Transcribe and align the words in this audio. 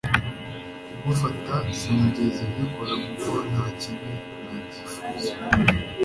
kugufata 0.89 1.53
sinigeze 1.77 2.41
mbikora 2.51 2.93
kuko 3.05 3.31
ntakibi 3.49 4.11
nakifuza 4.43 5.33